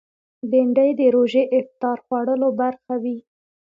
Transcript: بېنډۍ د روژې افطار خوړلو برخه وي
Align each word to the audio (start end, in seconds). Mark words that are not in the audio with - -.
بېنډۍ 0.49 0.91
د 0.99 1.01
روژې 1.15 1.43
افطار 1.59 1.97
خوړلو 2.05 2.49
برخه 2.61 2.95
وي 3.03 3.17